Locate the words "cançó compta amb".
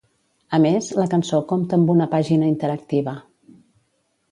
1.11-1.93